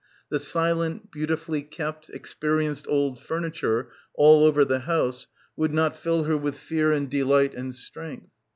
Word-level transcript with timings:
The 0.29 0.39
silent, 0.39 1.11
beautifully 1.11 1.61
kept, 1.61 2.09
ex 2.11 2.33
perienced 2.33 2.87
old 2.87 3.21
furniture 3.21 3.91
all 4.15 4.43
over 4.43 4.65
the 4.65 4.79
house 4.79 5.27
would 5.55 5.75
not 5.75 5.95
fill 5.95 6.23
her 6.23 6.35
with 6.39 6.57
fear 6.57 6.91
and 6.91 7.07
delight 7.07 7.53
and 7.53 7.75
strength. 7.75 8.31